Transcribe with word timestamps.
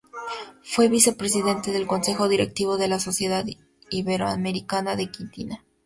Fue 0.63 0.87
Vicepresidente 0.89 1.71
del 1.71 1.85
Consejo 1.85 2.27
Directivo 2.27 2.75
de 2.77 2.87
la 2.87 2.99
Sociedad 2.99 3.45
Iberoamericana 3.91 4.95
de 4.95 5.11
Quitina. 5.11 5.63